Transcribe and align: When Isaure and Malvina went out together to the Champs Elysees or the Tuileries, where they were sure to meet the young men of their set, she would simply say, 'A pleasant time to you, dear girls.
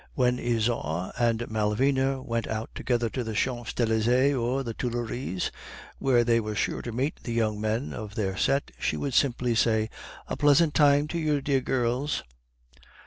When 0.15 0.39
Isaure 0.39 1.11
and 1.19 1.47
Malvina 1.51 2.23
went 2.23 2.47
out 2.47 2.71
together 2.73 3.07
to 3.11 3.23
the 3.23 3.35
Champs 3.35 3.75
Elysees 3.79 4.33
or 4.33 4.63
the 4.63 4.73
Tuileries, 4.73 5.51
where 5.99 6.23
they 6.23 6.39
were 6.39 6.55
sure 6.55 6.81
to 6.81 6.91
meet 6.91 7.19
the 7.21 7.33
young 7.33 7.61
men 7.61 7.93
of 7.93 8.15
their 8.15 8.35
set, 8.35 8.71
she 8.79 8.97
would 8.97 9.13
simply 9.13 9.53
say, 9.53 9.91
'A 10.27 10.37
pleasant 10.37 10.73
time 10.73 11.07
to 11.09 11.19
you, 11.19 11.39
dear 11.39 11.61
girls. 11.61 12.23